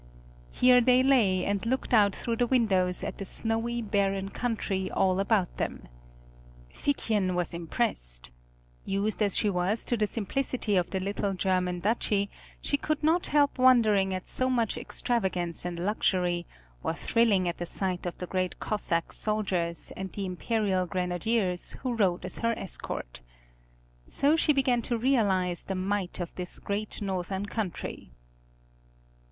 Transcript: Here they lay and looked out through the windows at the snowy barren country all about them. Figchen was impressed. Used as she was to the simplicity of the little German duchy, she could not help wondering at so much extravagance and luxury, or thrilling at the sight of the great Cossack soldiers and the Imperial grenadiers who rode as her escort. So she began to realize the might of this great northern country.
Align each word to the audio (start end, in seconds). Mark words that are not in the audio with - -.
Here 0.51 0.81
they 0.81 1.03
lay 1.03 1.45
and 1.45 1.63
looked 1.63 1.93
out 1.93 2.15
through 2.15 2.37
the 2.37 2.47
windows 2.47 3.03
at 3.03 3.19
the 3.19 3.23
snowy 3.25 3.83
barren 3.83 4.29
country 4.29 4.89
all 4.89 5.19
about 5.19 5.57
them. 5.57 5.87
Figchen 6.73 7.35
was 7.35 7.53
impressed. 7.53 8.31
Used 8.83 9.21
as 9.21 9.37
she 9.37 9.47
was 9.47 9.85
to 9.85 9.95
the 9.95 10.07
simplicity 10.07 10.75
of 10.75 10.89
the 10.89 10.99
little 10.99 11.35
German 11.35 11.81
duchy, 11.81 12.31
she 12.61 12.77
could 12.77 13.03
not 13.03 13.27
help 13.27 13.59
wondering 13.59 14.11
at 14.11 14.27
so 14.27 14.49
much 14.49 14.75
extravagance 14.75 15.65
and 15.65 15.77
luxury, 15.77 16.47
or 16.81 16.95
thrilling 16.95 17.47
at 17.47 17.59
the 17.59 17.67
sight 17.67 18.07
of 18.07 18.17
the 18.17 18.25
great 18.25 18.59
Cossack 18.59 19.13
soldiers 19.13 19.93
and 19.95 20.11
the 20.13 20.25
Imperial 20.25 20.87
grenadiers 20.87 21.73
who 21.83 21.93
rode 21.93 22.25
as 22.25 22.39
her 22.39 22.55
escort. 22.57 23.21
So 24.07 24.35
she 24.35 24.51
began 24.51 24.81
to 24.81 24.97
realize 24.97 25.65
the 25.65 25.75
might 25.75 26.19
of 26.19 26.33
this 26.33 26.57
great 26.57 27.03
northern 27.03 27.45
country. 27.45 28.09